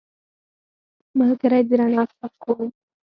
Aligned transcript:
ملګری 1.17 1.61
د 1.69 1.71
رڼا 1.79 2.03
څرک 2.11 2.33
دی 2.47 2.65